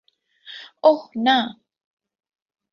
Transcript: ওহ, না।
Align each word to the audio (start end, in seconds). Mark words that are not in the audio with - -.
ওহ, 0.83 1.01
না। 1.17 1.37